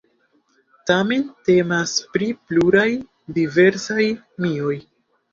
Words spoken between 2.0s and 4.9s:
pri pluraj diversaj mioj.